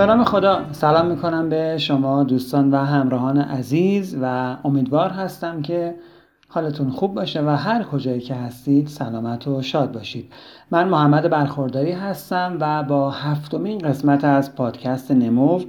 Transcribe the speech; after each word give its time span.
به 0.00 0.06
نام 0.06 0.24
خدا. 0.24 0.64
سلام 0.72 1.06
می‌کنم 1.06 1.48
به 1.48 1.78
شما 1.78 2.24
دوستان 2.24 2.70
و 2.70 2.76
همراهان 2.76 3.38
عزیز 3.38 4.18
و 4.22 4.56
امیدوار 4.64 5.10
هستم 5.10 5.62
که 5.62 5.94
حالتون 6.48 6.90
خوب 6.90 7.14
باشه 7.14 7.42
و 7.42 7.48
هر 7.48 7.82
کجایی 7.82 8.20
که 8.20 8.34
هستید 8.34 8.86
سلامت 8.86 9.48
و 9.48 9.62
شاد 9.62 9.92
باشید. 9.92 10.32
من 10.70 10.88
محمد 10.88 11.30
برخورداری 11.30 11.92
هستم 11.92 12.56
و 12.60 12.82
با 12.82 13.10
هفتمین 13.10 13.78
قسمت 13.78 14.24
از 14.24 14.54
پادکست 14.54 15.10
نمو 15.10 15.60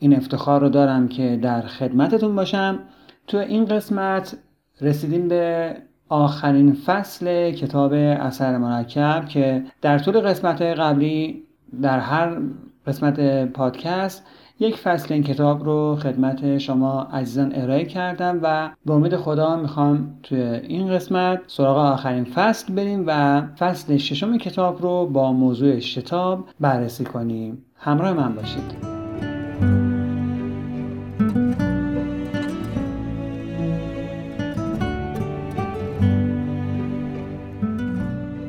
این 0.00 0.16
افتخار 0.16 0.60
رو 0.60 0.68
دارم 0.68 1.08
که 1.08 1.38
در 1.42 1.62
خدمتتون 1.62 2.36
باشم. 2.36 2.78
تو 3.26 3.38
این 3.38 3.64
قسمت 3.64 4.36
رسیدیم 4.80 5.28
به 5.28 5.76
آخرین 6.08 6.72
فصل 6.72 7.50
کتاب 7.50 7.92
اثر 7.92 8.58
مرکب 8.58 9.24
که 9.28 9.64
در 9.82 9.98
طول 9.98 10.20
قسمت 10.20 10.62
قبلی 10.62 11.42
در 11.82 11.98
هر 11.98 12.36
قسمت 12.86 13.20
پادکست 13.52 14.26
یک 14.60 14.76
فصل 14.76 15.14
این 15.14 15.22
کتاب 15.22 15.64
رو 15.64 15.96
خدمت 16.02 16.58
شما 16.58 17.02
عزیزان 17.02 17.52
ارائه 17.54 17.84
کردم 17.84 18.40
و 18.42 18.70
به 18.86 18.92
امید 18.92 19.16
خدا 19.16 19.56
می‌خوام 19.56 20.18
توی 20.22 20.40
این 20.40 20.90
قسمت 20.94 21.40
سراغ 21.46 21.78
آخرین 21.78 22.24
فصل 22.24 22.74
بریم 22.74 23.04
و 23.06 23.42
فصل 23.58 23.96
ششم 23.96 24.38
کتاب 24.38 24.82
رو 24.82 25.06
با 25.06 25.32
موضوع 25.32 25.78
شتاب 25.78 26.44
بررسی 26.60 27.04
کنیم. 27.04 27.64
همراه 27.76 28.12
من 28.12 28.34
باشید. 28.34 28.96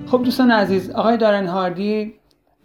خب 0.08 0.24
دوستان 0.24 0.52
عزیز 0.52 0.90
آقای 0.90 1.18
دارن 1.18 1.48
هاردی 1.48 2.14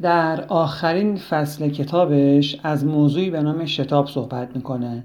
در 0.02 0.44
آخرین 0.48 1.16
فصل 1.16 1.68
کتابش 1.68 2.60
از 2.62 2.84
موضوعی 2.84 3.30
به 3.30 3.42
نام 3.42 3.64
شتاب 3.64 4.08
صحبت 4.08 4.56
می‌کنه. 4.56 5.04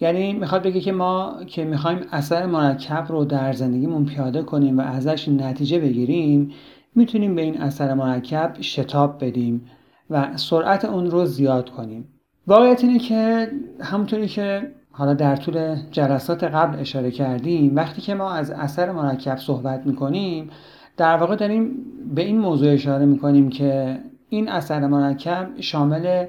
یعنی 0.00 0.32
می‌خواد 0.32 0.62
بگه 0.62 0.80
که 0.80 0.92
ما 0.92 1.34
که 1.46 1.64
می‌خوایم 1.64 1.98
اثر 2.12 2.46
مرکب 2.46 3.06
رو 3.08 3.24
در 3.24 3.52
زندگیمون 3.52 4.04
پیاده 4.04 4.42
کنیم 4.42 4.78
و 4.78 4.80
ازش 4.80 5.28
نتیجه 5.28 5.78
بگیریم 5.78 6.50
می‌تونیم 6.94 7.34
به 7.34 7.42
این 7.42 7.60
اثر 7.60 7.94
مرکب 7.94 8.56
شتاب 8.60 9.24
بدیم 9.24 9.66
و 10.10 10.36
سرعت 10.36 10.84
اون 10.84 11.10
رو 11.10 11.24
زیاد 11.26 11.70
کنیم. 11.70 12.08
واقعیت 12.46 12.84
اینه 12.84 12.98
که 12.98 13.50
همونطوری 13.80 14.28
که 14.28 14.72
حالا 14.90 15.14
در 15.14 15.36
طول 15.36 15.76
جلسات 15.90 16.44
قبل 16.44 16.78
اشاره 16.78 17.10
کردیم 17.10 17.76
وقتی 17.76 18.02
که 18.02 18.14
ما 18.14 18.30
از 18.32 18.50
اثر 18.50 18.92
مرکب 18.92 19.36
صحبت 19.38 19.86
می‌کنیم 19.86 20.50
در 20.96 21.16
واقع 21.16 21.36
داریم 21.36 21.76
به 22.14 22.22
این 22.22 22.38
موضوع 22.38 22.72
اشاره 22.72 23.04
می‌کنیم 23.04 23.48
که 23.48 23.98
این 24.28 24.48
اثر 24.48 24.86
مرکب 24.86 25.48
شامل 25.60 26.26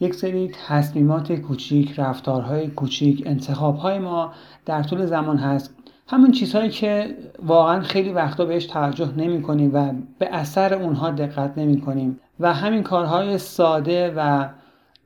یک 0.00 0.14
سری 0.14 0.52
تصمیمات 0.68 1.32
کوچیک، 1.32 2.00
رفتارهای 2.00 2.68
کوچیک، 2.68 3.22
انتخابهای 3.26 3.98
ما 3.98 4.32
در 4.66 4.82
طول 4.82 5.06
زمان 5.06 5.36
هست. 5.36 5.74
همون 6.08 6.30
چیزهایی 6.30 6.70
که 6.70 7.16
واقعا 7.42 7.80
خیلی 7.80 8.12
وقتا 8.12 8.44
بهش 8.44 8.66
توجه 8.66 9.12
نمی 9.16 9.42
کنیم 9.42 9.70
و 9.74 9.92
به 10.18 10.34
اثر 10.34 10.74
اونها 10.74 11.10
دقت 11.10 11.58
نمی 11.58 11.80
کنیم 11.80 12.20
و 12.40 12.54
همین 12.54 12.82
کارهای 12.82 13.38
ساده 13.38 14.14
و 14.16 14.48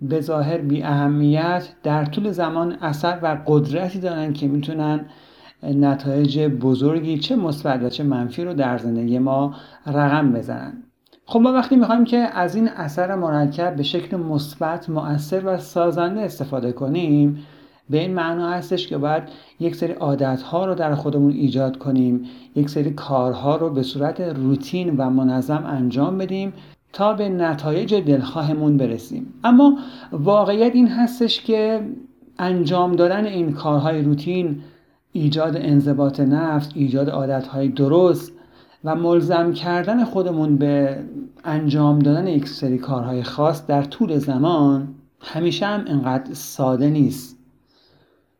به 0.00 0.20
ظاهر 0.20 0.58
بی 0.58 0.82
اهمیت 0.82 1.68
در 1.82 2.04
طول 2.04 2.30
زمان 2.30 2.72
اثر 2.72 3.18
و 3.22 3.38
قدرتی 3.46 4.00
دارن 4.00 4.32
که 4.32 4.48
می‌تونن 4.48 5.06
نتایج 5.62 6.40
بزرگی 6.40 7.18
چه 7.18 7.36
مثبت 7.36 7.82
و 7.82 7.88
چه 7.88 8.04
منفی 8.04 8.44
رو 8.44 8.54
در 8.54 8.78
زندگی 8.78 9.18
ما 9.18 9.54
رقم 9.86 10.32
بزنن. 10.32 10.82
خب 11.30 11.40
ما 11.40 11.52
وقتی 11.52 11.76
می‌خوایم 11.76 12.04
که 12.04 12.16
از 12.16 12.54
این 12.54 12.68
اثر 12.68 13.14
مرکب 13.14 13.76
به 13.76 13.82
شکل 13.82 14.16
مثبت 14.16 14.90
مؤثر 14.90 15.42
و 15.46 15.58
سازنده 15.58 16.20
استفاده 16.20 16.72
کنیم 16.72 17.46
به 17.90 17.98
این 17.98 18.14
معنا 18.14 18.50
هستش 18.50 18.86
که 18.86 18.98
باید 18.98 19.22
یک 19.60 19.76
سری 19.76 19.92
عادتها 19.92 20.66
رو 20.66 20.74
در 20.74 20.94
خودمون 20.94 21.32
ایجاد 21.32 21.78
کنیم 21.78 22.24
یک 22.56 22.70
سری 22.70 22.90
کارها 22.90 23.56
رو 23.56 23.70
به 23.70 23.82
صورت 23.82 24.20
روتین 24.20 24.96
و 24.96 25.10
منظم 25.10 25.64
انجام 25.66 26.18
بدیم 26.18 26.52
تا 26.92 27.12
به 27.12 27.28
نتایج 27.28 27.94
دلخواهمون 27.94 28.76
برسیم. 28.76 29.34
اما 29.44 29.78
واقعیت 30.12 30.74
این 30.74 30.88
هستش 30.88 31.40
که 31.40 31.80
انجام 32.38 32.96
دادن 32.96 33.26
این 33.26 33.52
کارهای 33.52 34.02
روتین 34.02 34.60
ایجاد 35.12 35.56
انضباط 35.56 36.20
نفس 36.20 36.70
ایجاد 36.74 37.10
عادتهای 37.10 37.68
درست 37.68 38.37
و 38.84 38.94
ملزم 38.94 39.52
کردن 39.52 40.04
خودمون 40.04 40.56
به 40.56 40.98
انجام 41.44 41.98
دادن 41.98 42.26
یک 42.26 42.48
سری 42.48 42.78
کارهای 42.78 43.22
خاص 43.22 43.66
در 43.66 43.82
طول 43.82 44.18
زمان 44.18 44.88
همیشه 45.20 45.66
هم 45.66 45.84
انقدر 45.86 46.34
ساده 46.34 46.90
نیست. 46.90 47.38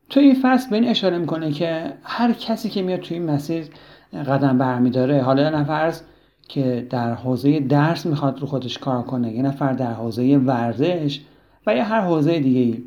توی 0.09 0.23
این 0.23 0.37
فصل 0.41 0.69
به 0.69 0.75
این 0.75 0.87
اشاره 0.87 1.17
می‌کنه 1.17 1.51
که 1.51 1.93
هر 2.03 2.33
کسی 2.33 2.69
که 2.69 2.81
میاد 2.81 2.99
توی 2.99 3.17
این 3.17 3.29
مسیر 3.29 3.65
قدم 4.13 4.57
برمیداره 4.57 5.21
حالا 5.21 5.49
نفرز 5.49 6.01
که 6.47 6.87
در 6.89 7.13
حوزه 7.13 7.59
درس 7.59 8.05
می‌خواد 8.05 8.39
رو 8.39 8.47
خودش 8.47 8.77
کار 8.77 9.03
کنه 9.03 9.33
یه 9.33 9.41
نفر 9.41 9.73
در 9.73 9.93
حوزه 9.93 10.37
ورزش 10.37 11.21
و 11.67 11.75
یا 11.75 11.83
هر 11.83 12.01
حوزه 12.01 12.39
دیگه 12.39 12.59
ای 12.59 12.83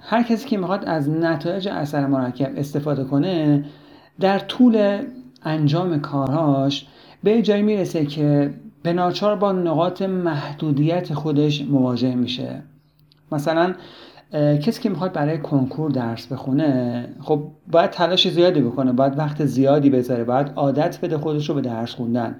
هر 0.00 0.22
کسی 0.22 0.48
که 0.48 0.58
می‌خواد 0.58 0.84
از 0.84 1.10
نتایج 1.10 1.68
اثر 1.68 2.06
مرکب 2.06 2.52
استفاده 2.56 3.04
کنه 3.04 3.64
در 4.20 4.38
طول 4.38 4.98
انجام 5.44 6.00
کارهاش 6.00 6.86
به 7.22 7.42
جایی 7.42 7.62
می‌رسه 7.62 8.06
که 8.06 8.54
به 8.82 8.92
ناچار 8.92 9.36
با 9.36 9.52
نقاط 9.52 10.02
محدودیت 10.02 11.14
خودش 11.14 11.62
مواجه 11.62 12.14
میشه. 12.14 12.62
مثلا 13.32 13.74
کسی 14.32 14.82
که 14.82 14.88
می‌خواد 14.88 15.12
برای 15.12 15.38
کنکور 15.38 15.90
درس 15.90 16.26
بخونه 16.26 17.08
خب 17.20 17.42
باید 17.72 17.90
تلاش 17.90 18.28
زیادی 18.28 18.60
بکنه 18.60 18.92
باید 18.92 19.18
وقت 19.18 19.44
زیادی 19.44 19.90
بذاره 19.90 20.24
باید 20.24 20.52
عادت 20.56 20.98
بده 21.02 21.18
خودش 21.18 21.48
رو 21.48 21.54
به 21.54 21.60
درس 21.60 21.94
خوندن. 21.94 22.36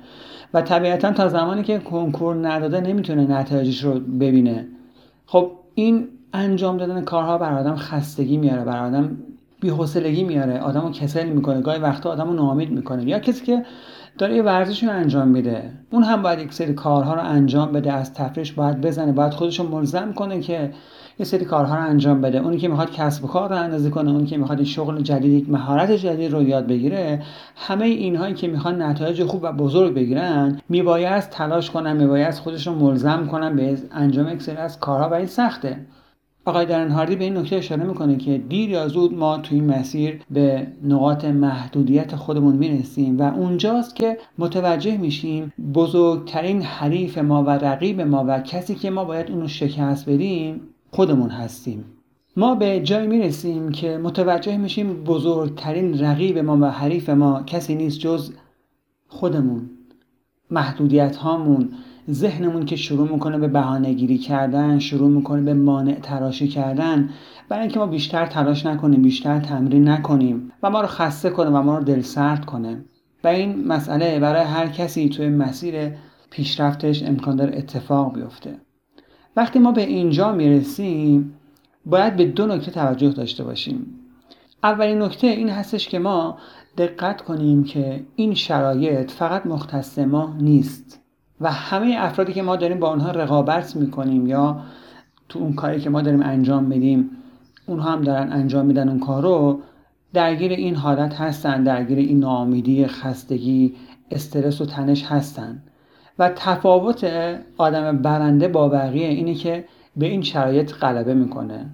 و 0.54 0.62
طبیعتا 0.62 1.12
تا 1.12 1.28
زمانی 1.28 1.62
که 1.62 1.78
کنکور 1.78 2.48
نداده 2.48 2.80
نمی‌تونه 2.80 3.26
نتایجش 3.26 3.84
رو 3.84 4.00
ببینه. 4.00 4.66
خب 5.26 5.50
این 5.74 6.08
انجام 6.32 6.76
دادن 6.76 7.00
کارها 7.00 7.38
بر 7.38 7.58
آدم 7.58 7.76
خستگی 7.76 8.36
میاره 8.36 8.64
بر 8.64 8.86
آدم 8.86 9.16
بی‌حوصلگی 9.62 10.24
میاره 10.24 10.60
آدمو 10.60 10.90
کسل 10.90 11.28
می‌کنه 11.28 11.60
گاهی 11.60 11.78
وقتا 11.80 12.10
آدمو 12.10 12.32
ناامید 12.32 12.70
می‌کنه. 12.70 13.08
یا 13.08 13.18
کسی 13.18 13.44
که 13.44 13.64
داره 14.18 14.36
یه 14.36 14.42
ورزش 14.42 14.84
رو 14.84 14.90
انجام 14.90 15.28
میده 15.28 15.70
اون 15.90 16.02
هم 16.02 16.22
باید 16.22 16.38
یک 16.38 16.52
سری 16.52 16.74
کارها 16.74 17.14
رو 17.14 17.20
انجام 17.20 17.72
بده 17.72 17.92
از 17.92 18.14
تفریش 18.14 18.52
باید 18.52 18.80
بزنه 18.80 19.12
باید 19.12 19.32
خودش 19.32 19.60
رو 19.60 19.68
ملزم 19.68 20.12
کنه 20.12 20.40
که 20.40 20.70
یه 21.18 21.26
سری 21.26 21.44
کارها 21.44 21.76
رو 21.76 21.82
انجام 21.82 22.20
بده. 22.20 22.38
اونی 22.38 22.58
که 22.58 22.68
می‌خواد 22.68 22.90
کسب 22.90 23.24
و 23.24 23.28
کار 23.28 23.48
رو 23.48 23.56
اندازه 23.56 23.90
کنه 23.90 24.10
اونی 24.10 24.26
که 24.26 24.36
می‌خواد 24.36 24.62
شغل 24.62 25.00
جدید 25.00 25.32
یک 25.32 25.50
مهارت 25.50 25.92
جدید 25.92 26.32
رو 26.32 26.42
یاد 26.42 26.66
بگیره 26.66 27.22
همه 27.56 27.84
اینهایی 27.84 28.34
که 28.34 28.48
می‌خوان 28.48 28.82
نتایج 28.82 29.24
خوب 29.24 29.42
و 29.42 29.52
بزرگ 29.52 29.94
بگیرن 29.94 30.60
میباید 30.68 31.20
تلاش 31.20 31.70
کنن 31.70 31.96
میباید 31.96 32.34
خودش 32.34 32.66
رو 32.66 32.74
ملزم 32.74 33.26
کنن 33.26 33.56
به 33.56 33.78
انجام 33.92 34.28
یک 34.28 34.42
سری 34.42 34.56
از 34.56 34.80
کارها 34.80 35.08
و 35.08 35.14
این 35.14 35.26
سخته. 35.26 35.76
آقای 36.44 36.72
هاردی 36.72 37.16
به 37.16 37.24
این 37.24 37.36
نکته 37.36 37.56
اشاره 37.56 37.84
می‌کنه 37.84 38.16
که 38.16 38.38
دیر 38.38 38.70
یا 38.70 38.88
زود 38.88 39.14
ما 39.14 39.38
توی 39.38 39.60
این 39.60 39.70
مسیر 39.70 40.20
به 40.30 40.66
نقاط 40.84 41.24
محدودیت 41.24 42.16
خودمون 42.16 42.56
می‌رسیم 42.56 43.18
و 43.18 43.22
اونجاست 43.22 43.96
که 43.96 44.18
متوجه 44.38 44.96
میشیم 44.96 45.52
بزرگترین 45.74 46.62
حریف 46.62 47.18
ما 47.18 47.42
و 47.42 47.50
رقیب 47.50 48.00
ما 48.00 48.24
و 48.28 48.40
کسی 48.40 48.74
که 48.74 48.90
ما 48.90 49.04
باید 49.04 49.30
اونو 49.30 49.48
شکست 49.48 50.10
بدیم 50.10 50.60
خودمون 50.90 51.30
هستیم. 51.30 51.84
ما 52.36 52.54
به 52.54 52.80
جایی 52.80 53.06
می‌رسیم 53.06 53.72
که 53.72 53.98
متوجه 53.98 54.56
میشیم 54.56 55.04
بزرگترین 55.04 56.00
رقیب 56.00 56.38
ما 56.38 56.58
و 56.60 56.70
حریف 56.70 57.08
ما 57.08 57.42
کسی 57.42 57.74
نیست 57.74 57.98
جز 57.98 58.32
خودمون 59.08 59.70
محدودیت 60.50 61.16
هامون 61.16 61.68
ذهنمون 62.10 62.64
که 62.64 62.76
شروع 62.76 63.08
می‌کنه 63.12 63.38
به 63.38 63.48
بهانه 63.48 63.92
گیری 63.92 64.18
کردن 64.18 64.78
شروع 64.78 65.10
می‌کنه 65.10 65.42
به 65.42 65.54
مانع 65.54 65.94
تراشی 65.94 66.48
کردن 66.48 67.10
برای 67.48 67.62
اینکه 67.62 67.78
ما 67.78 67.86
بیشتر 67.86 68.26
تلاش 68.26 68.66
نکنیم 68.66 69.02
بیشتر 69.02 69.40
تمرین 69.40 69.88
نکنیم 69.88 70.52
و 70.62 70.70
ما 70.70 70.80
رو 70.80 70.86
خسته 70.86 71.30
کنه 71.30 71.50
و 71.50 71.62
ما 71.62 71.78
رو 71.78 71.84
دل 71.84 72.00
سرد 72.00 72.44
کنه. 72.44 72.84
و 73.24 73.28
این 73.28 73.66
مسئله 73.66 74.20
برای 74.20 74.44
هر 74.44 74.68
کسی 74.68 75.08
توی 75.08 75.28
مسیر 75.28 75.74
پیشرفتش 76.30 77.02
امکان 77.02 77.36
داره 77.36 77.58
اتفاق 77.58 78.14
بیفته. 78.14 78.56
وقتی 79.36 79.58
ما 79.58 79.72
به 79.72 79.82
اینجا 79.82 80.32
می‌رسیم 80.32 81.34
باید 81.86 82.16
به 82.16 82.24
دو 82.24 82.46
نکته 82.46 82.70
توجه 82.70 83.08
داشته 83.08 83.44
باشیم. 83.44 83.86
اولین 84.62 85.02
نکته 85.02 85.26
این 85.26 85.48
هستش 85.48 85.88
که 85.88 85.98
ما 85.98 86.38
دقت 86.78 87.20
کنیم 87.20 87.64
که 87.64 88.04
این 88.16 88.34
شرایط 88.34 89.10
فقط 89.10 89.46
مختص 89.46 89.98
ما 89.98 90.36
نیست. 90.40 91.01
و 91.42 91.52
همه 91.52 91.96
افرادی 91.98 92.32
که 92.32 92.42
ما 92.42 92.56
داریم 92.56 92.78
با 92.78 92.88
آنها 92.88 93.10
رقابت 93.10 93.76
می‌کنیم 93.76 94.26
یا 94.26 94.60
تو 95.28 95.38
اون 95.38 95.52
کاری 95.52 95.80
که 95.80 95.90
ما 95.90 96.02
داریم 96.02 96.22
انجام 96.22 96.64
میدیم 96.64 97.10
اونها 97.66 97.92
هم 97.92 98.02
دارن 98.02 98.32
انجام 98.32 98.66
میدن 98.66 98.88
اون 98.88 99.00
کار 99.00 99.22
رو 99.22 99.60
درگیر 100.12 100.52
این 100.52 100.74
حالت 100.74 101.14
هستن 101.14 101.62
درگیر 101.62 101.98
این 101.98 102.20
ناامیدی 102.20 102.86
خستگی 102.86 103.74
استرس 104.10 104.60
و 104.60 104.66
تنش 104.66 105.04
هستن. 105.04 105.62
و 106.18 106.28
تفاوت 106.36 107.06
آدم 107.58 107.98
برنده 107.98 108.48
با 108.48 108.68
بقیه 108.68 109.08
اینه 109.08 109.34
که 109.34 109.64
به 109.96 110.06
این 110.06 110.22
شرایط 110.22 110.72
غلبه 110.72 111.14
می‌کنه. 111.14 111.66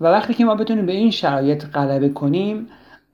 و 0.00 0.06
وقتی 0.06 0.34
که 0.34 0.44
ما 0.44 0.54
بتونیم 0.54 0.86
به 0.86 0.92
این 0.92 1.10
شرایط 1.10 1.64
غلبه 1.66 2.08
کنیم 2.08 2.66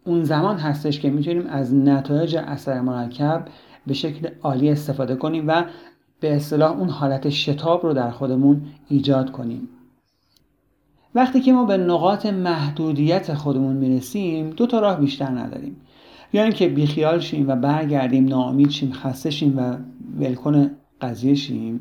اون 0.04 0.24
زمان 0.24 0.56
هستش 0.56 1.00
که 1.00 1.10
می‌تونیم 1.10 1.46
از 1.46 1.74
نتایج 1.74 2.36
اثر 2.36 2.80
مرکب 2.80 3.44
به 3.86 3.94
شکل 3.94 4.28
عالی 4.42 4.70
استفاده 4.70 5.16
کنیم 5.16 5.44
و 5.48 5.64
به 6.20 6.36
اصطلاح 6.36 6.78
اون 6.78 6.88
حالت 6.88 7.28
شتاب 7.28 7.82
رو 7.82 7.94
در 7.94 8.10
خودمون 8.10 8.62
ایجاد 8.88 9.32
کنیم. 9.32 9.68
وقتی 11.14 11.40
که 11.40 11.52
ما 11.52 11.64
به 11.64 11.76
نقاط 11.76 12.26
محدودیت 12.26 13.34
خودمون 13.34 13.76
می‌رسیم 13.76 14.50
دو 14.50 14.66
تا 14.66 14.80
راه 14.80 15.00
بیشتر 15.00 15.30
نداریم. 15.30 15.76
یا 16.32 16.42
اینکه 16.42 16.68
بیخیال 16.68 17.20
شیم 17.20 17.48
و 17.48 17.56
برگردیم 17.56 18.28
ناامید 18.28 18.70
شیم 18.70 18.92
خسته 18.92 19.30
شیم 19.30 19.58
و 19.58 19.76
ولکن 20.20 20.70
قضیه 21.00 21.34
شیم. 21.34 21.80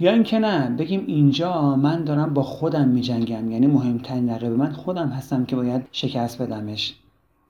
یا 0.00 0.12
اینکه 0.12 0.38
نه 0.38 0.70
بگیم 0.70 1.04
اینجا 1.06 1.76
من 1.76 2.04
دارم 2.04 2.34
با 2.34 2.42
خودم 2.42 2.88
میجنگم. 2.88 3.50
یعنی 3.50 3.66
مهمترین 3.66 4.30
رقیب 4.30 4.52
من 4.52 4.72
خودم 4.72 5.08
هستم 5.08 5.44
که 5.44 5.56
باید 5.56 5.82
شکست 5.92 6.42
بدمش. 6.42 6.94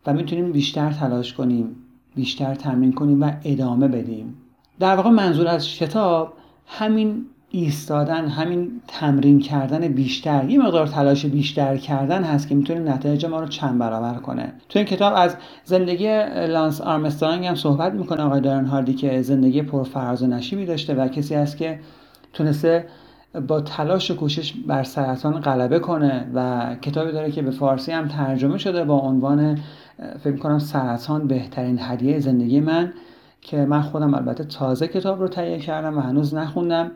و 0.06 0.12
می‌تونیم 0.12 0.52
بیشتر 0.52 0.92
تلاش 0.92 1.32
کنیم. 1.32 1.76
بیشتر 2.14 2.54
تمرین 2.54 2.92
کنیم 2.92 3.22
و 3.22 3.32
ادامه 3.44 3.88
بدیم. 3.88 4.34
در 4.80 4.96
واقع 4.96 5.10
منظور 5.10 5.48
از 5.48 5.68
شتاب 5.68 6.32
همین 6.66 7.24
ایستادن 7.50 8.26
همین 8.26 8.70
تمرین 8.88 9.40
کردن 9.40 9.88
بیشتر 9.88 10.44
یه 10.50 10.58
مقدار 10.58 10.86
تلاش 10.86 11.26
بیشتر 11.26 11.76
کردن 11.76 12.24
هست 12.24 12.48
که 12.48 12.54
می‌تونه 12.54 12.80
نتایج 12.80 13.26
ما 13.26 13.40
رو 13.40 13.46
چند 13.46 13.78
برابر 13.78 14.14
کنه. 14.14 14.52
تو 14.68 14.78
این 14.78 14.88
کتاب 14.88 15.12
از 15.16 15.36
زندگی 15.64 16.24
لانس 16.46 16.80
آرمسترانگ 16.80 17.46
هم 17.46 17.54
صحبت 17.54 17.92
می‌کنه 17.92 18.22
آقای 18.22 18.40
دارن 18.40 18.64
هاردی 18.64 18.94
که 18.94 19.22
زندگی 19.22 19.62
پرفراز 19.62 20.22
و 20.22 20.26
نشیبی 20.26 20.66
داشته 20.66 20.94
و 20.94 21.08
کسی 21.08 21.34
است 21.34 21.56
که 21.56 21.80
تونسته 22.32 22.86
با 23.48 23.60
تلاش 23.60 24.10
و 24.10 24.16
کوشش 24.16 24.52
بر 24.52 24.82
سرطان 24.82 25.40
غلبه 25.40 25.78
کنه 25.78 26.26
و 26.34 26.74
کتابی 26.82 27.12
داره 27.12 27.30
که 27.30 27.42
به 27.42 27.50
فارسی 27.50 27.92
هم 27.92 28.08
ترجمه 28.08 28.58
شده 28.58 28.84
با 28.84 28.98
عنوان 28.98 29.58
فکر 30.20 30.36
کنم 30.36 30.58
سرطان 30.58 31.26
بهترین 31.26 31.78
هدیه 31.80 32.18
زندگی 32.18 32.60
من 32.60 32.92
که 33.40 33.56
من 33.56 33.82
خودم 33.82 34.14
البته 34.14 34.44
تازه 34.44 34.88
کتاب 34.88 35.20
رو 35.20 35.28
تهیه 35.28 35.58
کردم 35.58 35.98
و 35.98 36.00
هنوز 36.00 36.34
نخوندم 36.34 36.90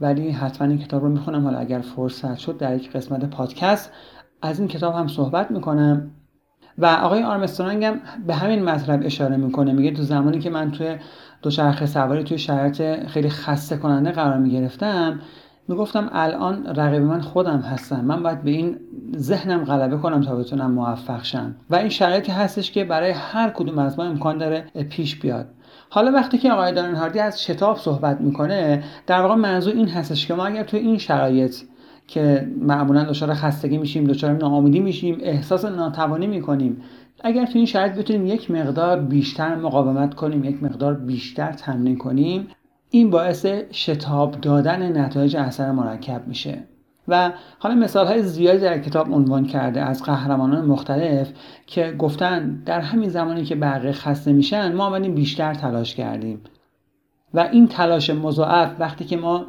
ولی 0.00 0.30
حتما 0.30 0.68
این 0.68 0.78
کتاب 0.78 1.02
رو 1.02 1.08
می‌خونم. 1.08 1.44
حالا 1.44 1.58
اگر 1.58 1.80
فرصت 1.80 2.38
شد 2.38 2.58
در 2.58 2.76
یک 2.76 2.92
قسمت 2.92 3.24
پادکست 3.24 3.92
از 4.42 4.58
این 4.58 4.68
کتاب 4.68 4.94
هم 4.94 5.08
صحبت 5.08 5.50
می‌کنم. 5.50 6.10
و 6.78 6.86
آقای 6.86 7.22
آرمسترانگ 7.22 7.84
هم 7.84 8.00
به 8.26 8.34
همین 8.34 8.64
مطلب 8.64 9.00
اشاره 9.04 9.36
می‌کنه. 9.36 9.72
میگه 9.72 9.90
تو 9.90 10.02
زمانی 10.02 10.38
که 10.38 10.50
من 10.50 10.70
توی 10.70 10.96
دوچرخه 11.42 11.86
سواری 11.86 12.24
توی 12.24 12.38
شرایط 12.38 13.06
خیلی 13.06 13.28
خسته 13.28 13.76
کننده 13.76 14.10
قرار 14.10 14.38
می‌گرفتم 14.38 15.20
می‌گفتم 15.70 16.10
الان 16.12 16.66
رقیب 16.66 17.02
من 17.02 17.20
خودم 17.20 17.58
هستم 17.58 18.04
من 18.04 18.22
باید 18.22 18.42
به 18.42 18.50
این 18.50 18.76
ذهنم 19.16 19.64
غلبه 19.64 19.96
کنم 19.96 20.20
تا 20.20 20.36
بتونم 20.36 20.70
موفق 20.70 21.24
شم. 21.24 21.54
و 21.70 21.76
این 21.76 21.88
شرایطی 21.88 22.32
هستش 22.32 22.70
که 22.70 22.84
برای 22.84 23.10
هر 23.10 23.50
کدوم 23.50 23.78
از 23.78 23.98
ما 23.98 24.04
امکان 24.04 24.38
داره 24.38 24.64
پیش 24.90 25.20
بیاد. 25.20 25.46
حالا 25.90 26.12
وقتی 26.12 26.38
که 26.38 26.52
آقای 26.52 26.72
دارن 26.72 26.94
هاردی 26.94 27.18
از 27.18 27.42
شتاب 27.42 27.76
صحبت 27.76 28.20
می‌کنه 28.20 28.84
در 29.06 29.20
واقع 29.20 29.34
منظور 29.34 29.74
این 29.74 29.88
هستش 29.88 30.26
که 30.26 30.34
ما 30.34 30.46
اگر 30.46 30.64
توی 30.64 30.80
این 30.80 30.98
شرایط 30.98 31.56
که 32.06 32.48
معمولا 32.60 33.04
دچار 33.04 33.34
خستگی 33.34 33.78
میشیم 33.78 34.04
دچار 34.04 34.32
ناامیدی 34.32 34.80
میشیم 34.80 35.18
احساس 35.22 35.64
ناتوانی 35.64 36.26
می‌کنیم 36.26 36.82
اگر 37.24 37.46
توی 37.46 37.56
این 37.56 37.66
شرایط 37.66 37.92
بتونیم 37.92 38.26
یک 38.26 38.50
مقدار 38.50 39.00
بیشتر 39.00 39.54
مقاومت 39.54 40.14
کنیم 40.14 40.44
یک 40.44 40.62
مقدار 40.62 40.94
بیشتر 40.94 41.52
تمرین 41.52 41.98
کنیم 41.98 42.48
این 42.90 43.10
باعث 43.10 43.46
شتاب 43.72 44.40
دادن 44.40 44.98
نتایج 44.98 45.36
اثر 45.36 45.72
مرکب 45.72 46.26
میشه. 46.26 46.64
و 47.08 47.32
حالا 47.58 47.74
مثال 47.74 48.06
های 48.06 48.22
زیادی 48.22 48.58
در 48.58 48.78
کتاب 48.78 49.14
عنوان 49.14 49.44
کرده 49.44 49.82
از 49.82 50.02
قهرمانان 50.02 50.64
مختلف 50.64 51.32
که 51.66 51.94
گفتن 51.98 52.62
در 52.66 52.80
همین 52.80 53.08
زمانی 53.08 53.44
که 53.44 53.54
بقیه 53.54 53.92
خسته 53.92 54.32
میشن 54.32 54.74
ما 54.74 54.84
آمدیم 54.84 55.14
بیشتر 55.14 55.54
تلاش 55.54 55.94
کردیم. 55.94 56.40
و 57.34 57.40
این 57.40 57.68
تلاش 57.68 58.10
مضاعف 58.10 58.72
وقتی 58.78 59.04
که 59.04 59.16
ما 59.16 59.46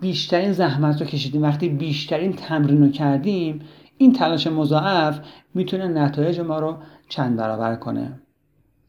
بیشترین 0.00 0.52
زحمت 0.52 1.00
رو 1.00 1.06
کشیدیم 1.06 1.42
وقتی 1.42 1.68
بیشترین 1.68 2.32
تمرین 2.32 2.82
رو 2.82 2.90
کردیم 2.90 3.60
این 3.96 4.12
تلاش 4.12 4.46
مضاعف 4.46 5.20
می‌تونه 5.54 5.88
نتایج 5.88 6.40
ما 6.40 6.58
رو 6.58 6.76
چند 7.08 7.36
برابر 7.36 7.76
کنه. 7.76 8.20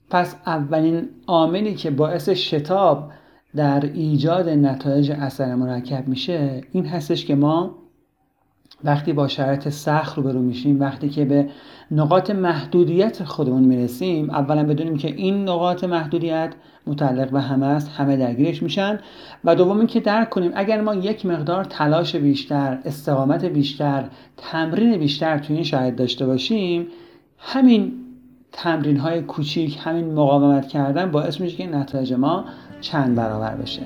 پس 0.09 0.35
اولین 0.45 1.09
عاملی 1.27 1.75
که 1.75 1.91
باعث 1.91 2.29
شتاب 2.29 3.11
در 3.55 3.85
ایجاد 3.93 4.49
نتایج 4.49 5.11
اثر 5.11 5.55
مرکب 5.55 6.07
میشه 6.07 6.61
این 6.71 6.85
هستش 6.85 7.25
که 7.25 7.35
ما 7.35 7.75
وقتی 8.83 9.13
با 9.13 9.27
شرایط 9.27 9.69
سخت 9.69 10.17
رو 10.17 10.23
برو 10.23 10.41
میشیم 10.41 10.79
وقتی 10.79 11.09
که 11.09 11.25
به 11.25 11.49
نقاط 11.91 12.31
محدودیت 12.31 13.23
خودمون 13.23 13.63
می‌رسیم 13.63 14.29
اولا 14.29 14.63
بدونیم 14.63 14.97
که 14.97 15.07
این 15.07 15.43
نقاط 15.43 15.83
محدودیت 15.83 16.53
متعلق 16.87 17.29
به 17.29 17.41
همه 17.41 17.65
است 17.65 17.91
همه 17.97 18.17
درگیرش 18.17 18.63
میشن 18.63 18.99
و 19.43 19.55
دوم 19.55 19.77
اینکه 19.77 19.99
درک 19.99 20.29
کنیم 20.29 20.51
اگر 20.55 20.81
ما 20.81 20.95
یک 20.95 21.25
مقدار 21.25 21.63
تلاش 21.63 22.15
بیشتر 22.15 22.79
استقامت 22.85 23.45
بیشتر 23.45 24.05
تمرین 24.37 24.97
بیشتر 24.97 25.37
توی 25.37 25.55
این 25.55 25.65
شاید 25.65 25.95
داشته 25.95 26.25
باشیم 26.25 26.87
همین 27.37 27.93
تمرین 28.51 28.97
های 28.97 29.21
کوچیک 29.21 29.77
همین 29.83 30.13
مقاومت 30.13 30.67
کردن 30.67 31.11
باعث 31.11 31.41
میشه 31.41 31.57
که 31.57 31.67
نتایج 31.67 32.13
ما 32.13 32.45
چند 32.81 33.15
برابر 33.15 33.55
بشه. 33.55 33.81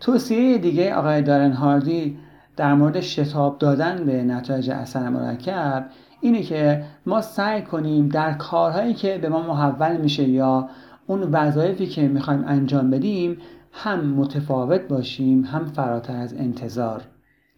توصیه 0.00 0.58
دیگه 0.58 0.94
آقای 0.94 1.22
دارن 1.22 1.52
هاردی 1.52 2.18
در 2.56 2.74
مورد 2.74 3.00
شتاب 3.00 3.58
دادن 3.58 4.04
به 4.04 4.22
نتایج 4.22 4.70
اثر 4.70 5.08
مرکب 5.08 5.86
اینه 6.20 6.42
که 6.42 6.84
ما 7.06 7.20
سعی 7.20 7.62
کنیم 7.62 8.08
در 8.08 8.32
کارهایی 8.32 8.94
که 8.94 9.18
به 9.18 9.28
ما 9.28 9.42
محول 9.42 9.96
میشه 9.96 10.28
یا 10.28 10.68
اون 11.06 11.22
وظایفی 11.22 11.86
که 11.86 12.08
می‌خوایم 12.08 12.44
انجام 12.46 12.90
بدیم 12.90 13.36
هم 13.74 14.00
متفاوت 14.04 14.88
باشیم 14.88 15.44
هم 15.44 15.64
فراتر 15.64 16.16
از 16.16 16.34
انتظار. 16.34 17.02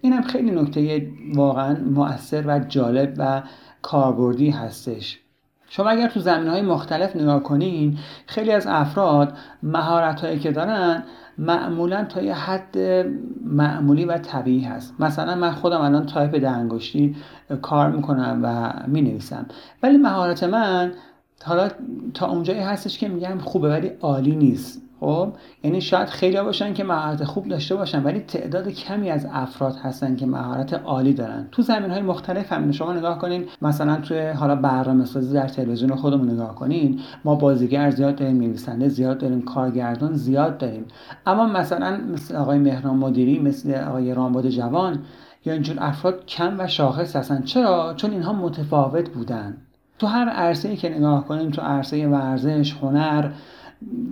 این 0.01 0.13
هم 0.13 0.23
خیلی 0.23 0.51
نکته 0.51 1.09
واقعا 1.35 1.77
مؤثر 1.91 2.45
و 2.47 2.59
جالب 2.59 3.15
و 3.19 3.43
کاربردی 3.83 4.51
هستش. 4.51 5.21
شما 5.69 5.91
اگر 5.91 6.09
تو 6.09 6.21
زمین 6.21 6.49
های 6.49 6.63
مختلف 6.63 7.17
نگاه 7.17 7.43
کنین 7.43 7.99
خیلی 8.27 8.53
از 8.53 8.67
افراد 8.67 9.37
مهارت 9.63 10.21
هایی 10.21 10.39
که 10.39 10.53
دارن 10.53 11.03
معمولا 11.39 12.05
تا 12.05 12.23
یه 12.23 12.35
حد 12.35 12.79
معمولی 13.45 14.05
و 14.05 14.19
طبیعی 14.19 14.61
هست. 14.61 14.95
مثلا 15.01 15.35
من 15.35 15.51
خودم 15.51 15.81
الان 15.81 16.07
تایپ 16.07 16.35
دنگشتی 16.35 17.17
کار 17.63 17.91
می‌کنم 17.91 18.41
و 18.43 18.73
می‌نویسم. 18.89 19.47
ولی 19.83 19.97
مهارت 19.97 20.45
من 20.45 20.93
حالا 21.45 21.69
تا 22.15 22.27
اونجایی 22.27 22.61
هستش 22.61 22.99
که 22.99 23.09
میگم 23.09 23.39
خوبه 23.39 23.69
ولی 23.69 23.89
عالی 23.89 24.37
نیست. 24.37 24.83
خب 25.00 25.33
یعنی 25.65 25.81
شاید 25.81 26.09
خیلی 26.09 26.43
باشن 26.43 26.75
که 26.75 26.85
مهارت 26.85 27.25
خوب 27.25 27.49
داشته 27.49 27.75
باشن 27.75 28.03
ولی 28.03 28.21
تعداد 28.21 28.69
کمی 28.69 29.11
از 29.11 29.26
افراد 29.33 29.76
هستن 29.83 30.17
که 30.17 30.26
مهارت 30.26 30.75
عالی 30.75 31.15
دارن. 31.15 31.49
تو 31.53 31.62
زمین 31.62 31.91
های 31.91 32.03
مختلف 32.03 32.53
همین 32.53 32.73
شما 32.73 32.93
نگاه 32.93 33.19
کنین 33.19 33.45
مثلا 33.62 33.97
توی 33.97 34.29
حالا 34.29 34.57
برنامه 34.57 35.05
سازی 35.05 35.35
در 35.35 35.49
تلویزیون 35.49 35.95
خودمون 35.95 36.31
نگاه 36.31 36.55
کنین 36.55 37.00
ما 37.25 37.35
بازیگر 37.35 37.91
زیاد 37.91 38.17
داریم 38.17 38.37
نویسنده 38.37 38.88
زیاد 38.88 39.19
داریم 39.19 39.43
کارگردان 39.43 40.15
زیاد 40.15 40.59
داریم. 40.59 40.85
اما 41.26 41.47
مثلا 41.47 42.00
مثل 42.12 42.37
آقای 42.37 42.59
مهران 42.59 42.97
مدیری 42.97 43.38
مثل 43.38 43.75
آقای 43.75 44.15
رامبد 44.15 44.49
جوان 44.49 44.99
یا 45.45 45.53
اینجور 45.53 45.76
افراد 45.81 46.26
کم 46.26 46.55
و 46.59 46.67
شاخص 46.67 47.17
هستن. 47.17 47.43
چرا؟ 47.43 47.95
چون 47.97 48.11
اینها 48.11 48.33
متفاوت 48.33 49.09
بودن. 49.09 49.57
تو 49.99 50.07
هر 50.07 50.29
عرصه‌ای 50.29 50.76
که 50.76 50.88
نگاه 50.88 51.25
کنیم 51.25 51.50
تو 51.50 51.62
عرصه 51.62 52.09
ورزش 52.09 52.75
هنر 52.83 53.31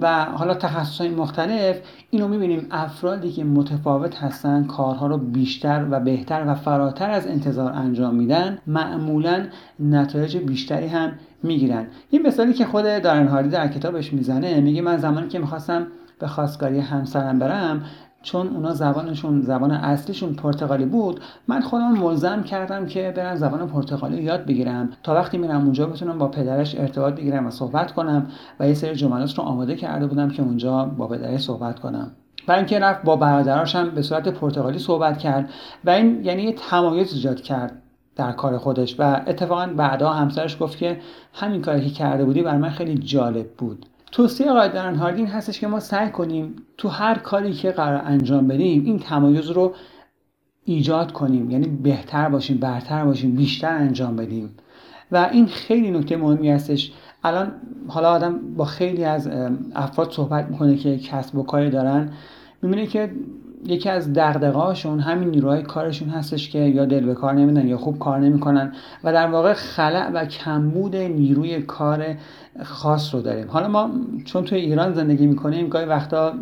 و 0.00 0.24
حالا 0.24 0.54
تخصص 0.54 1.00
های 1.00 1.10
مختلف 1.10 1.76
اینو 2.10 2.28
می‌بینیم 2.28 2.66
افرادی 2.70 3.32
که 3.32 3.44
متفاوت 3.44 4.16
هستن 4.16 4.64
کارها 4.64 5.06
رو 5.06 5.18
بیشتر 5.18 5.86
و 5.90 6.00
بهتر 6.00 6.44
و 6.46 6.54
فراتر 6.54 7.10
از 7.10 7.26
انتظار 7.26 7.72
انجام 7.72 8.14
میدن 8.14 8.58
معمولا 8.66 9.46
نتایج 9.80 10.36
بیشتری 10.36 10.86
هم 10.86 11.12
می‌گیرن. 11.42 11.86
این 12.10 12.26
مثالی 12.26 12.52
که 12.52 12.64
خود 12.64 12.84
دارن 12.84 13.28
هاردی 13.28 13.48
در 13.48 13.68
کتابش 13.68 14.12
می‌زنه 14.12 14.60
میگه 14.60 14.82
من 14.82 14.98
زمانی 14.98 15.28
که 15.28 15.38
می‌خواستم 15.38 15.86
به 16.18 16.26
خواستگاری 16.26 16.80
همسرم 16.80 17.38
برم 17.38 17.82
چون 18.24 18.48
اونا 18.48 18.74
زبانشون 18.74 19.40
زبان 19.40 19.70
اصلیشون 19.70 20.34
پرتغالی 20.34 20.84
بود 20.84 21.20
من 21.48 21.60
خودم 21.60 21.92
ملزم 21.92 22.42
کردم 22.42 22.86
که 22.86 23.12
برم 23.16 23.36
زبان 23.36 23.68
پرتغالی 23.68 24.22
یاد 24.22 24.46
بگیرم. 24.46 24.90
تا 25.02 25.14
وقتی 25.14 25.38
میرم 25.38 25.60
اونجا 25.60 25.86
بتونم 25.86 26.18
با 26.18 26.28
پدرش 26.28 26.74
ارتباط 26.78 27.14
بگیرم 27.14 27.46
و 27.46 27.50
صحبت 27.50 27.92
کنم 27.92 28.26
و 28.60 28.68
یه 28.68 28.74
سری 28.74 28.94
جملات 28.94 29.38
رو 29.38 29.44
آماده 29.44 29.76
کرده 29.76 30.06
بودم 30.06 30.30
که 30.30 30.42
اونجا 30.42 30.84
با 30.84 31.08
پدرش 31.08 31.40
صحبت 31.40 31.78
کنم. 31.78 32.10
و 32.48 32.52
اینکه 32.52 32.78
رفت 32.78 33.02
با 33.02 33.16
برادراش 33.16 33.76
هم 33.76 33.90
به 33.90 34.02
صورت 34.02 34.28
پرتغالی 34.28 34.78
صحبت 34.78 35.18
کرد 35.18 35.50
و 35.84 35.90
این 35.90 36.24
یعنی 36.24 36.42
یه 36.42 36.52
تمایز 36.52 37.12
ایجاد 37.12 37.40
کرد 37.40 37.82
در 38.16 38.32
کار 38.32 38.58
خودش. 38.58 38.96
و 38.98 39.22
اتفاقا 39.26 39.66
بعدا 39.76 40.10
همسرش 40.10 40.56
گفت 40.62 40.78
که 40.78 41.00
همین 41.34 41.62
کاری 41.62 41.80
که 41.80 41.90
کرده 41.90 42.24
بودی 42.24 42.42
بر 42.42 42.56
من 42.56 42.70
خیلی 42.70 42.98
جالب 42.98 43.50
بود. 43.50 43.86
توصیه 44.14 44.50
آقای 44.50 44.68
دارن 44.68 44.94
هاردین 44.94 45.26
هستش 45.26 45.60
که 45.60 45.66
ما 45.66 45.80
سعی 45.80 46.10
کنیم 46.10 46.56
تو 46.78 46.88
هر 46.88 47.14
کاری 47.14 47.52
که 47.52 47.70
قرار 47.70 48.02
انجام 48.04 48.48
بدیم 48.48 48.84
این 48.84 48.98
تمایز 48.98 49.50
رو 49.50 49.74
ایجاد 50.64 51.12
کنیم. 51.12 51.50
یعنی 51.50 51.66
بهتر 51.66 52.28
باشیم 52.28 52.56
برتر 52.56 53.04
باشیم 53.04 53.36
بیشتر 53.36 53.76
انجام 53.76 54.16
بدیم. 54.16 54.50
و 55.12 55.28
این 55.32 55.46
خیلی 55.46 55.90
نکته 55.90 56.16
مهمی 56.16 56.50
هستش. 56.50 56.92
الان 57.24 57.52
حالا 57.88 58.10
آدم 58.10 58.54
با 58.56 58.64
خیلی 58.64 59.04
از 59.04 59.30
افراد 59.74 60.10
صحبت 60.10 60.50
می‌کنه 60.50 60.76
که 60.76 60.98
کسب 60.98 61.38
و 61.38 61.42
کاری 61.42 61.70
دارن. 61.70 62.12
می‌بینه 62.62 62.86
که 62.86 63.10
یکی 63.66 63.90
از 63.90 64.12
دغدغه‌هاشون 64.12 65.00
همین 65.00 65.30
نیروهای 65.30 65.62
کارشون 65.62 66.08
هستش 66.08 66.50
که 66.50 66.58
یا 66.58 66.84
دل 66.84 67.06
به 67.06 67.14
کار 67.14 67.32
نمیدن 67.32 67.66
یا 67.66 67.78
خوب 67.78 67.98
کار 67.98 68.18
نمی‌کنن 68.18 68.72
و 69.04 69.12
در 69.12 69.26
واقع 69.26 69.52
خلع 69.52 70.10
و 70.14 70.24
کمبود 70.24 70.96
نیروی 70.96 71.62
کار 71.62 72.06
خاص 72.62 73.14
رو 73.14 73.22
داریم. 73.22 73.48
حالا 73.48 73.68
ما 73.68 73.90
چون 74.24 74.44
توی 74.44 74.58
ایران 74.58 74.92
زندگی 74.92 75.26
می‌کنیم 75.26 75.68
گاهی 75.68 75.86
وقتا 75.86 76.32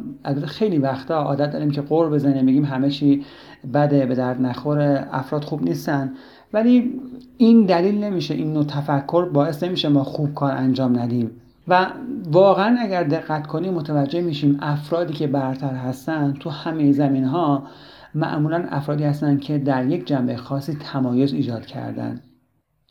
خیلی 0.47 0.79
وقتا 0.79 1.23
عادت 1.23 1.53
داریم 1.53 1.71
که 1.71 1.81
قور 1.81 2.11
بزنیم 2.11 2.47
بگیم 2.47 2.65
همه 2.65 2.91
چی 2.91 3.25
بده 3.75 4.07
به 4.07 4.15
درد 4.15 4.43
نخور 4.43 5.09
افراد 5.13 5.45
خوب 5.45 5.63
نیستن. 5.63 6.13
ولی 6.53 7.01
این 7.37 7.67
دلیل 7.67 8.05
نمیشه 8.05 8.35
این 8.35 8.53
نوع 8.53 8.65
تفکر 8.65 9.25
باعث 9.25 9.63
نمیشه 9.63 9.89
ما 9.89 10.05
خوب 10.05 10.35
کار 10.35 10.53
انجام 10.53 10.99
ندیم. 10.99 11.31
و 11.69 11.87
واقعا 12.25 12.77
اگر 12.81 13.03
دقت 13.03 13.47
کنیم 13.47 13.75
متوجه 13.75 14.21
میشیم 14.21 14.59
افرادی 14.63 15.13
که 15.13 15.27
برتر 15.27 15.75
هستن 15.75 16.33
تو 16.33 16.51
همه 16.51 16.93
زمین 16.93 17.25
ها 17.25 17.67
معمولا 18.15 18.67
افرادی 18.71 19.05
هستن 19.05 19.39
که 19.39 19.59
در 19.59 19.87
یک 19.87 20.07
جنبه 20.07 20.37
خاصی 20.37 20.75
تمایز 20.75 21.33
ایجاد 21.33 21.67
کردن. 21.67 22.21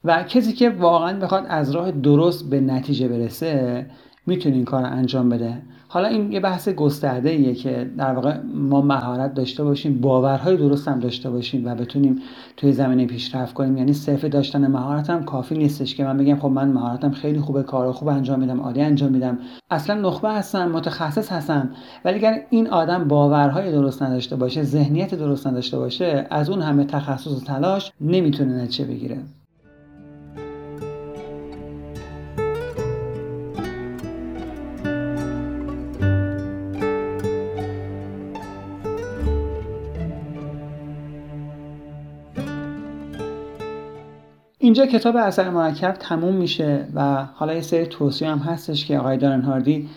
و 0.03 0.23
کسی 0.23 0.53
که 0.53 0.69
واقعا 0.69 1.19
بخواد 1.19 1.45
از 1.49 1.71
راه 1.71 1.91
درست 1.91 2.49
به 2.49 2.59
نتیجه 2.59 3.07
برسه 3.07 3.85
می‌تونه 4.25 4.55
این 4.55 4.65
کار 4.65 4.83
انجام 4.85 5.29
بده. 5.29 5.61
حالا 5.87 6.07
این 6.07 6.31
یه 6.31 6.39
بحث 6.39 6.69
گسترده 6.69 7.29
ایه 7.29 7.55
که 7.55 7.91
در 7.97 8.13
واقع 8.13 8.37
ما 8.55 8.81
مهارت 8.81 9.33
داشته 9.33 9.63
باشیم 9.63 10.01
باورهای 10.01 10.57
درست 10.57 10.87
هم 10.87 10.99
داشته 10.99 11.29
باشیم 11.29 11.65
و 11.65 11.75
بتونیم 11.75 12.19
توی 12.57 12.71
زمینه 12.71 13.05
پیشرفت 13.05 13.53
کنیم. 13.53 13.77
یعنی 13.77 13.93
صرف 13.93 14.25
داشتن 14.25 14.67
مهارت 14.67 15.09
هم 15.09 15.23
کافی 15.23 15.57
نیستش 15.57 15.95
که 15.95 16.03
من 16.03 16.17
بگم 16.17 16.39
خب 16.39 16.47
من 16.47 16.67
مهارتم 16.67 17.11
خیلی 17.11 17.39
خوبه 17.39 17.63
کار 17.63 17.91
خوب 17.91 18.07
انجام 18.07 18.39
میدم 18.39 18.61
عالی 18.61 18.81
انجام 18.81 19.11
میدم. 19.11 19.39
اصلا 19.71 20.01
نخبه 20.01 20.29
هستم 20.29 20.71
متخصص 20.71 21.31
هستم 21.31 21.69
ولی 22.05 22.15
اگر 22.15 22.41
این 22.49 22.67
آدم 22.67 23.07
باورهای 23.07 23.71
درست 23.71 24.03
نداشته 24.03 24.35
باشه 24.35 24.63
ذهنیت 24.63 25.15
درست 25.15 25.47
نداشته 25.47 25.77
باشه 25.77 26.27
از 26.29 26.49
اون 26.49 26.61
همه 26.61 26.83
تخصص 26.83 27.27
و 27.27 27.39
تلاش 27.39 27.91
نمی‌تونه 28.01 28.63
نتیجه 28.63 28.85
بگیره. 28.85 29.17
اینجا 44.63 44.85
کتاب 44.85 45.15
اثر 45.17 45.49
مرکب 45.49 45.91
تموم 45.91 46.35
میشه 46.35 46.87
و 46.95 47.25
حالا 47.33 47.53
یه 47.53 47.61
سری 47.61 47.85
توصیه 47.85 48.29
هم 48.29 48.37
هستش 48.37 48.85
که 48.85 48.99
آقای 48.99 49.17
دارن 49.17 49.41
هاردی 49.41 49.89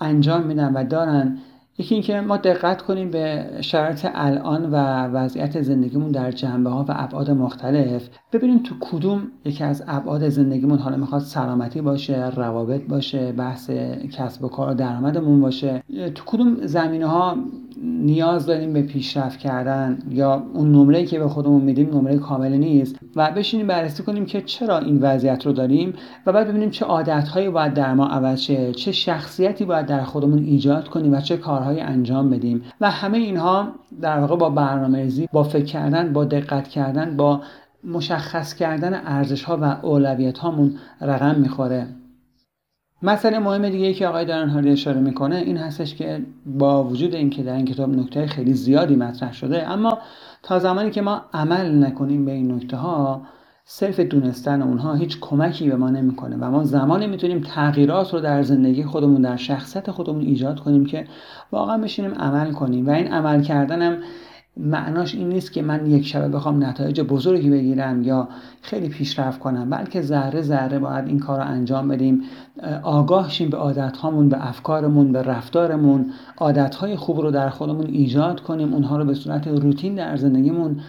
انجام 0.00 0.42
میدن 0.42 0.72
و 0.72 0.84
دارن. 0.84 1.38
یکی 1.78 1.94
اینکه 1.94 2.20
ما 2.20 2.36
دقت 2.36 2.82
کنیم 2.82 3.10
به 3.10 3.50
شرایط 3.60 4.06
الان 4.14 4.70
و 4.70 4.76
وضعیت 5.06 5.62
زندگیمون 5.62 6.10
در 6.10 6.30
جنبه 6.30 6.70
ها 6.70 6.84
و 6.88 6.94
ابعاد 6.96 7.30
مختلف. 7.30 8.08
ببینیم 8.32 8.58
تو 8.58 8.74
کدوم 8.80 9.22
یکی 9.44 9.64
از 9.64 9.84
ابعاد 9.88 10.28
زندگیمون 10.28 10.78
حالا 10.78 10.96
می‌خواد 10.96 11.22
سلامتی 11.22 11.80
باشه 11.80 12.30
روابط 12.30 12.82
باشه 12.88 13.32
بحث 13.32 13.70
کسب 14.12 14.44
و 14.44 14.48
کار 14.48 14.70
و 14.70 14.74
درآمدمون 14.74 15.40
باشه. 15.40 15.82
تو 16.14 16.24
کدوم 16.26 16.66
زمینه 16.66 17.06
ها 17.06 17.36
نیاز 17.82 18.46
داریم 18.46 18.72
به 18.72 18.82
پیشرفت 18.82 19.38
کردن 19.38 19.98
یا 20.10 20.42
اون 20.54 20.72
نمره 20.72 21.04
که 21.04 21.18
به 21.18 21.28
خودمون 21.28 21.62
میدیم 21.62 21.90
نمره 21.90 22.18
کامل 22.18 22.52
نیست 22.52 22.96
و 23.16 23.30
بشینیم 23.30 23.66
بررسی 23.66 24.02
کنیم 24.02 24.26
که 24.26 24.40
چرا 24.40 24.78
این 24.78 24.98
وضعیت 25.02 25.46
رو 25.46 25.52
داریم 25.52 25.94
و 26.26 26.32
بعد 26.32 26.48
ببینیم 26.48 26.70
چه 26.70 26.84
عادتهایی 26.84 27.48
باید 27.48 27.74
در 27.74 27.94
ما 27.94 28.06
عوض 28.06 28.40
شه 28.40 28.72
چه 28.72 28.92
شخصیتی 28.92 29.64
باید 29.64 29.86
در 29.86 30.02
خودمون 30.02 30.38
ایجاد 30.38 30.88
کنیم 30.88 31.12
و 31.12 31.20
چه 31.20 31.36
کارهایی 31.36 31.80
انجام 31.80 32.30
بدیم. 32.30 32.62
و 32.80 32.90
همه 32.90 33.18
اینها 33.18 33.68
در 34.00 34.18
واقع 34.18 34.36
با 34.36 34.50
برنامه‌ریزی 34.50 35.28
با 35.32 35.42
فکر 35.42 35.64
کردن 35.64 36.12
با 36.12 36.24
دقت 36.24 36.68
کردن 36.68 37.16
با 37.16 37.40
مشخص 37.84 38.54
کردن 38.54 38.94
ارزش 39.06 39.44
ها 39.44 39.58
و 39.62 39.86
اولویت 39.86 40.38
هامون 40.38 40.74
رقم 41.00 41.34
می‌خوره. 41.34 41.86
مسئله 43.02 43.38
مهم 43.38 43.68
دیگه 43.68 43.86
ای 43.86 43.94
که 43.94 44.08
آقای 44.08 44.24
دارن 44.24 44.48
هاری 44.48 44.70
اشاره 44.70 45.00
می‌کنه 45.00 45.36
این 45.36 45.56
هستش 45.56 45.94
که 45.94 46.22
با 46.46 46.84
وجود 46.84 47.14
اینکه 47.14 47.42
در 47.42 47.54
این 47.54 47.64
کتاب 47.64 47.96
نکته 47.96 48.26
خیلی 48.26 48.52
زیادی 48.52 48.96
مطرح 48.96 49.32
شده 49.32 49.68
اما 49.68 49.98
تا 50.42 50.58
زمانی 50.58 50.90
که 50.90 51.02
ما 51.02 51.22
عمل 51.34 51.84
نکنیم 51.84 52.24
به 52.24 52.32
این 52.32 52.52
نکته 52.52 52.76
ها 52.76 53.22
صرف 53.64 54.00
دونستن 54.00 54.62
اونها 54.62 54.94
هیچ 54.94 55.18
کمکی 55.20 55.68
به 55.68 55.76
ما 55.76 55.90
نمی‌کنه 55.90 56.36
و 56.36 56.50
ما 56.50 56.64
زمانی 56.64 57.06
می‌تونیم 57.06 57.40
تغییرات 57.40 58.14
رو 58.14 58.20
در 58.20 58.42
زندگی 58.42 58.84
خودمون 58.84 59.22
در 59.22 59.36
شخصیت 59.36 59.90
خودمون 59.90 60.22
ایجاد 60.22 60.60
کنیم 60.60 60.86
که 60.86 61.06
واقعا 61.52 61.78
بشینیم 61.78 62.14
عمل 62.14 62.52
کنیم 62.52 62.86
و 62.86 62.90
این 62.90 63.08
عمل 63.08 63.42
کردنم 63.42 63.98
معناش 64.60 65.14
این 65.14 65.28
نیست 65.28 65.52
که 65.52 65.62
من 65.62 65.86
یک 65.86 66.06
شبه 66.06 66.28
بخوام 66.28 66.64
نتایج 66.64 67.00
بزرگی 67.00 67.50
بگیرم 67.50 68.02
یا 68.02 68.28
خیلی 68.62 68.88
پیشرفت 68.88 69.38
کنم 69.38 69.70
بلکه 69.70 70.02
ذره 70.02 70.42
ذره 70.42 70.78
باید 70.78 71.06
این 71.06 71.18
کار 71.18 71.38
رو 71.38 71.46
انجام 71.46 71.88
بدیم. 71.88 72.22
آگاه 72.82 73.30
شیم 73.30 73.50
به 73.50 73.56
عادتهامون 73.56 74.28
به 74.28 74.48
افکارمون 74.48 75.12
به 75.12 75.22
رفتارمون. 75.22 76.10
عادتهای 76.36 76.96
خوب 76.96 77.20
رو 77.20 77.30
در 77.30 77.48
خودمون 77.48 77.86
ایجاد 77.86 78.40
کنیم 78.40 78.74
اونها 78.74 78.96
رو 78.96 79.04
به 79.04 79.14
صورت 79.14 79.48
روتین 79.48 79.94
در 79.94 80.16
زندگیمون 80.16 80.80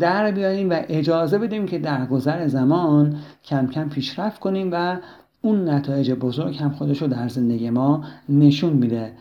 در 0.00 0.30
بیاریم 0.30 0.70
و 0.70 0.80
اجازه 0.88 1.38
بدیم 1.38 1.66
که 1.66 1.78
در 1.78 2.06
گذر 2.06 2.46
زمان 2.46 3.16
کم 3.44 3.66
کم 3.66 3.88
پیشرفت 3.88 4.40
کنیم 4.40 4.70
و 4.72 4.96
اون 5.42 5.68
نتایج 5.68 6.10
بزرگ 6.10 6.56
هم 6.56 6.70
خودش 6.70 7.02
رو 7.02 7.08
در 7.08 7.28
زندگی 7.28 7.70
ما 7.70 8.04
نشون 8.28 8.72
میده. 8.72 9.12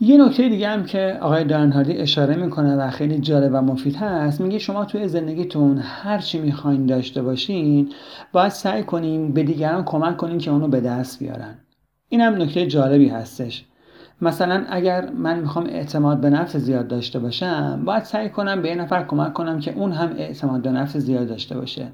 یه 0.00 0.24
نکته 0.24 0.48
دیگه 0.48 0.68
هم 0.68 0.84
که 0.84 1.18
آقای 1.20 1.44
دارنهاردی 1.44 1.92
اشاره 1.92 2.36
می‌کنه 2.36 2.76
و 2.76 2.90
خیلی 2.90 3.18
جالب 3.18 3.50
و 3.54 3.62
مفید 3.62 3.96
هست 3.96 4.40
میگه 4.40 4.58
شما 4.58 4.84
توی 4.84 5.08
زندگیتون 5.08 5.78
هر 5.78 6.18
چی 6.18 6.38
می‌خواین 6.38 6.86
داشته 6.86 7.22
باشین 7.22 7.92
باید 8.32 8.52
سعی 8.52 8.82
کنین 8.82 9.32
به 9.32 9.42
دیگران 9.42 9.84
کمک 9.84 10.16
کنین 10.16 10.38
که 10.38 10.50
اونو 10.50 10.68
به 10.68 10.80
دست 10.80 11.18
بیارن. 11.18 11.58
این 12.08 12.20
هم 12.20 12.42
نکته 12.42 12.66
جالبی 12.66 13.08
هستش. 13.08 13.64
مثلا 14.22 14.64
اگر 14.68 15.10
من 15.10 15.40
می‌خوام 15.40 15.66
اعتماد 15.66 16.20
به 16.20 16.30
نفس 16.30 16.56
زیاد 16.56 16.88
داشته 16.88 17.18
باشم 17.18 17.82
باید 17.84 18.04
سعی 18.04 18.28
کنم 18.28 18.62
به 18.62 18.68
یه 18.68 18.74
نفر 18.74 19.04
کمک 19.04 19.32
کنم 19.32 19.60
که 19.60 19.74
اون 19.74 19.92
هم 19.92 20.12
اعتماد 20.16 20.62
به 20.62 20.70
نفس 20.70 20.96
زیاد 20.96 21.28
داشته 21.28 21.58
باشه. 21.58 21.88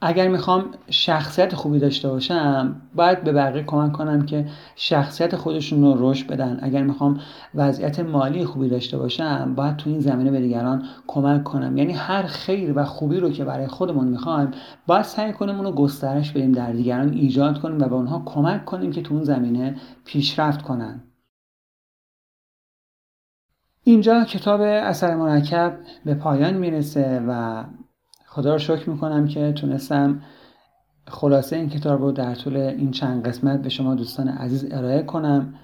اگر 0.00 0.28
می‌خوام 0.28 0.64
شخصیت 0.90 1.54
خوبی 1.54 1.78
داشته 1.78 2.08
باشم 2.08 2.82
باید 2.94 3.24
به 3.24 3.32
بقیه 3.32 3.62
کمک 3.62 3.92
کنم 3.92 4.26
که 4.26 4.46
شخصیت 4.76 5.36
خودشون 5.36 5.82
رو 5.82 6.10
رشد 6.10 6.26
بدن. 6.26 6.58
اگر 6.62 6.82
می‌خوام 6.82 7.20
وضعیت 7.54 8.00
مالی 8.00 8.44
خوبی 8.44 8.68
داشته 8.68 8.98
باشم 8.98 9.54
باید 9.54 9.76
تو 9.76 9.90
این 9.90 10.00
زمینه 10.00 10.30
به 10.30 10.40
دیگران 10.40 10.84
کمک 11.06 11.44
کنم. 11.44 11.76
یعنی 11.76 11.92
هر 11.92 12.22
خیر 12.22 12.78
و 12.78 12.84
خوبی 12.84 13.20
رو 13.20 13.30
که 13.30 13.44
برای 13.44 13.66
خودمون 13.66 14.08
می‌خوایم 14.08 14.50
باید 14.86 15.04
سعی 15.04 15.32
کنیم 15.32 15.56
اونو 15.56 15.72
گسترش 15.72 16.32
بدیم 16.32 16.52
در 16.52 16.72
دیگران 16.72 17.12
ایجاد 17.12 17.60
کنیم 17.60 17.78
و 17.78 17.88
به 17.88 17.94
اونها 17.94 18.22
کمک 18.24 18.64
کنیم 18.64 18.92
که 18.92 19.02
تو 19.02 19.14
اون 19.14 19.24
زمینه 19.24 19.76
پیشرفت 20.04 20.62
کنن. 20.62 21.00
اینجا 23.84 24.24
کتاب 24.24 24.60
اثر 24.60 25.14
مرکب 25.16 25.78
به 26.04 26.14
پایان 26.14 26.54
می‌رسه 26.54 27.22
و 27.28 27.64
خدا 28.36 28.52
رو 28.52 28.58
شکر 28.58 28.90
می‌کنم 28.90 29.28
که 29.28 29.52
تونستم 29.52 30.20
خلاصه 31.08 31.56
این 31.56 31.68
کتاب 31.68 32.02
رو 32.02 32.12
در 32.12 32.34
طول 32.34 32.56
این 32.56 32.90
چند 32.90 33.26
قسمت 33.26 33.62
به 33.62 33.68
شما 33.68 33.94
دوستان 33.94 34.28
عزیز 34.28 34.66
ارائه 34.70 35.02
کنم. 35.02 35.54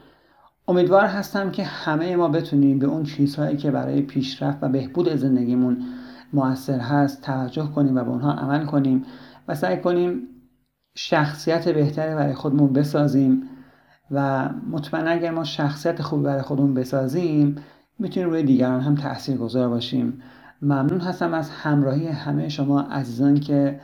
امیدوار 0.68 1.06
هستم 1.06 1.50
که 1.50 1.64
همه 1.64 2.16
ما 2.16 2.28
بتونیم 2.28 2.78
به 2.78 2.86
اون 2.86 3.02
چیزهایی 3.02 3.56
که 3.56 3.70
برای 3.70 4.02
پیشرفت 4.02 4.58
و 4.62 4.68
بهبود 4.68 5.16
زندگیمون 5.16 5.84
موثر 6.32 6.78
هست 6.78 7.22
توجه 7.22 7.66
کنیم 7.74 7.96
و 7.96 8.04
به 8.04 8.10
اونها 8.10 8.32
عمل 8.32 8.64
کنیم 8.64 9.04
و 9.48 9.54
سعی 9.54 9.76
کنیم 9.76 10.22
شخصیت 10.94 11.68
بهتری 11.68 12.14
برای 12.14 12.34
خودمون 12.34 12.72
بسازیم 12.72 13.42
و 14.10 14.48
مطمئنا 14.70 15.10
اگر 15.10 15.30
ما 15.30 15.44
شخصیت 15.44 16.02
خوبی 16.02 16.24
برای 16.24 16.42
خودمون 16.42 16.74
بسازیم 16.74 17.56
می‌تونیم 17.98 18.30
روی 18.30 18.42
دیگران 18.42 18.80
هم 18.80 18.94
تأثیر 18.94 19.36
گذار 19.36 19.68
باشیم. 19.68 20.22
ممنون 20.62 21.00
هستم 21.00 21.34
از 21.34 21.50
همراهی 21.50 22.08
همه 22.08 22.48
شما 22.48 22.80
عزیزان 22.80 23.40
که 23.40 23.80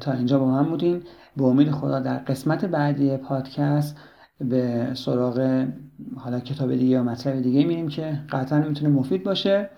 تا 0.00 0.12
اینجا 0.12 0.38
با 0.38 0.46
من 0.46 0.68
بودین. 0.68 1.02
به 1.36 1.44
امید 1.44 1.70
خدا 1.70 2.00
در 2.00 2.18
قسمت 2.18 2.64
بعدی 2.64 3.16
پادکست 3.16 3.96
به 4.40 4.90
سراغ 4.94 5.66
حالا 6.16 6.40
کتاب 6.40 6.72
دیگه 6.74 6.84
یا 6.84 7.02
مطلب 7.02 7.40
دیگه 7.40 7.64
میریم 7.64 7.88
که 7.88 8.20
قطعا 8.30 8.58
می‌تونه 8.58 8.90
مفید 8.90 9.24
باشه. 9.24 9.70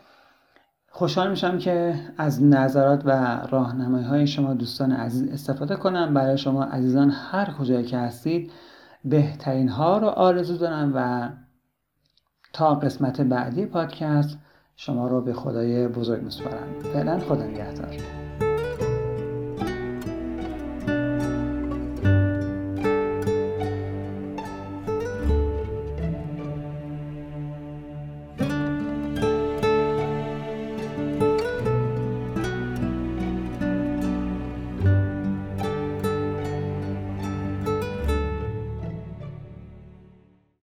خوشحال 0.91 1.31
میشم 1.31 1.59
که 1.59 1.95
از 2.19 2.43
نظرات 2.43 3.03
و 3.07 3.41
راهنمایی 3.51 4.05
های 4.05 4.27
شما 4.27 4.55
دوستان 4.55 4.93
عزیز 4.93 5.29
استفاده 5.33 5.77
کنم. 5.77 6.15
برای 6.15 6.39
شما 6.39 6.65
عزیزان 6.65 7.11
هر 7.11 7.51
کجایی 7.51 7.85
که 7.85 7.99
هستید 7.99 8.53
بهترین 9.05 9.69
ها 9.69 9.99
رو 9.99 10.07
آرزو 10.07 10.57
دارم 10.57 10.93
و 10.95 11.29
تا 12.53 12.75
قسمت 12.75 13.21
بعدی 13.21 13.67
پادکست 13.67 14.39
شما 14.77 15.09
رو 15.09 15.21
به 15.21 15.33
خدای 15.33 15.89
بزرگ 15.89 16.23
میسپارم. 16.23 16.81
فعلا 16.93 17.19
خدا 17.19 17.47
نگهدار. 17.47 17.97